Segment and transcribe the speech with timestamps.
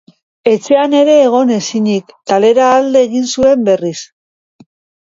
[0.51, 3.97] Etxean ere egon ezinik, kalera alde egin nuen berriz.